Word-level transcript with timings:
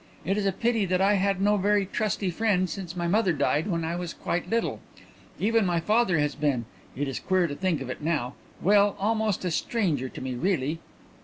"It 0.25 0.35
is 0.35 0.47
a 0.47 0.51
pity 0.51 0.85
that 0.85 0.99
I 0.99 1.13
had 1.13 1.39
no 1.39 1.57
very 1.57 1.85
trusty 1.85 2.31
friend, 2.31 2.67
since 2.67 2.95
my 2.95 3.07
mother 3.07 3.33
died 3.33 3.67
when 3.67 3.85
I 3.85 3.95
was 3.95 4.15
quite 4.15 4.49
little. 4.49 4.79
Even 5.39 5.63
my 5.63 5.79
father 5.79 6.17
has 6.17 6.33
been 6.33 6.65
it 6.95 7.07
is 7.07 7.19
queer 7.19 7.45
to 7.45 7.53
think 7.53 7.81
of 7.81 7.89
it 7.91 8.01
now 8.01 8.33
well, 8.63 8.95
almost 8.99 9.45
a 9.45 9.51
stranger 9.51 10.09
to 10.09 10.19
me 10.19 10.33
really." 10.33 10.79